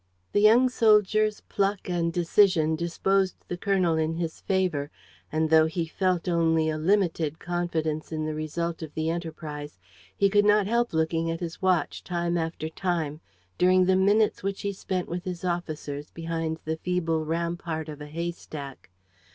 The 0.31 0.41
young 0.41 0.67
soldier's 0.67 1.41
pluck 1.41 1.87
and 1.87 2.11
decision 2.11 2.75
disposed 2.75 3.35
the 3.49 3.55
colonel 3.55 3.97
in 3.97 4.15
his 4.15 4.39
favor; 4.41 4.89
and, 5.31 5.51
though 5.51 5.67
he 5.67 5.85
felt 5.85 6.27
only 6.27 6.69
a 6.69 6.77
limited 6.79 7.37
confidence 7.37 8.11
in 8.11 8.25
the 8.25 8.33
result 8.33 8.81
of 8.81 8.95
the 8.95 9.11
enterprise, 9.11 9.77
he 10.17 10.27
could 10.27 10.43
not 10.43 10.65
help 10.65 10.91
looking 10.91 11.29
at 11.29 11.39
his 11.39 11.61
watch, 11.61 12.03
time 12.03 12.35
after 12.35 12.67
time, 12.67 13.21
during 13.59 13.85
the 13.85 13.95
minutes 13.95 14.41
which 14.41 14.63
he 14.63 14.73
spent 14.73 15.07
with 15.07 15.23
his 15.23 15.45
officers, 15.45 16.09
behind 16.09 16.57
the 16.65 16.77
feeble 16.77 17.23
rampart 17.23 17.87
of 17.87 18.01
a 18.01 18.07
hay 18.07 18.31
stack. 18.31 18.89